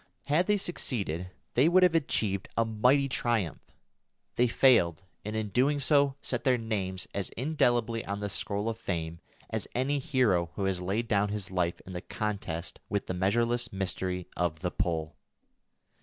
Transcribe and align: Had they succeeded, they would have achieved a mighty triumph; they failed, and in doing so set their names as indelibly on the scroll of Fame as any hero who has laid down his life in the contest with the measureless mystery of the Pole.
Had 0.23 0.47
they 0.47 0.57
succeeded, 0.57 1.29
they 1.53 1.69
would 1.69 1.83
have 1.83 1.93
achieved 1.93 2.49
a 2.57 2.65
mighty 2.65 3.07
triumph; 3.07 3.61
they 4.35 4.47
failed, 4.47 5.03
and 5.23 5.35
in 5.35 5.49
doing 5.49 5.79
so 5.79 6.15
set 6.23 6.43
their 6.43 6.57
names 6.57 7.05
as 7.13 7.29
indelibly 7.37 8.03
on 8.05 8.19
the 8.19 8.27
scroll 8.27 8.67
of 8.67 8.79
Fame 8.79 9.19
as 9.51 9.67
any 9.75 9.99
hero 9.99 10.49
who 10.55 10.65
has 10.65 10.81
laid 10.81 11.07
down 11.07 11.29
his 11.29 11.51
life 11.51 11.79
in 11.81 11.93
the 11.93 12.01
contest 12.01 12.79
with 12.89 13.05
the 13.05 13.13
measureless 13.13 13.71
mystery 13.71 14.25
of 14.35 14.61
the 14.61 14.71
Pole. 14.71 15.15